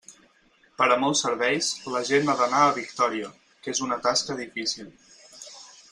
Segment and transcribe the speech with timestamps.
[0.79, 3.29] Per a molts serveis, la gent ha d'anar a Victòria,
[3.61, 4.91] que és una tasca difícil.